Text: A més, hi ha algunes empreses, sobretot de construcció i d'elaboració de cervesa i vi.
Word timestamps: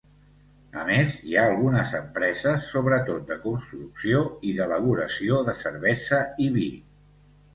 A 0.83 0.85
més, 0.85 1.11
hi 1.31 1.35
ha 1.35 1.43
algunes 1.49 1.91
empreses, 1.97 2.63
sobretot 2.77 3.29
de 3.33 3.37
construcció 3.45 4.23
i 4.51 4.53
d'elaboració 4.61 5.37
de 5.51 5.55
cervesa 5.63 6.23
i 6.47 6.49
vi. 6.57 6.69